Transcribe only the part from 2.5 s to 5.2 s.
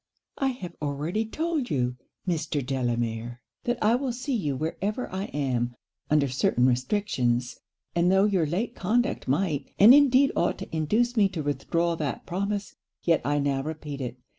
Delamere, that I will see you wherever